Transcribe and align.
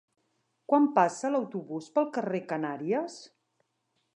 Quan 0.71 0.87
passa 0.95 1.31
l'autobús 1.35 1.91
pel 1.99 2.09
carrer 2.17 2.41
Canàries? 2.53 3.19